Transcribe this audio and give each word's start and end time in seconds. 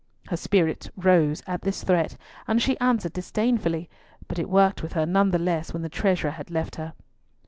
Her 0.29 0.35
spirit 0.35 0.89
rose 0.97 1.43
at 1.45 1.61
this 1.61 1.83
threat, 1.83 2.17
and 2.47 2.59
she 2.59 2.75
answered 2.79 3.13
disdainfully, 3.13 3.87
but 4.27 4.39
it 4.39 4.49
worked 4.49 4.81
with 4.81 4.93
her 4.93 5.05
none 5.05 5.29
the 5.29 5.37
less 5.37 5.73
when 5.73 5.83
the 5.83 5.89
treasurer 5.89 6.31
had 6.31 6.49
left 6.49 6.77
her. 6.77 6.93